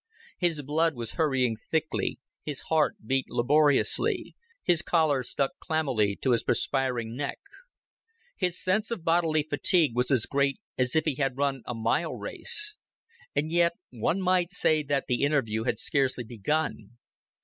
[0.39, 6.41] His blood was hurrying thickly, his heart beat laboriously, his collar stuck clammily to his
[6.43, 7.37] perspiring neck.
[8.35, 12.15] His sense of bodily fatigue was as great as if he had run a mile
[12.15, 12.77] race;
[13.35, 16.97] and yet one might say that the interview had scarcely begun.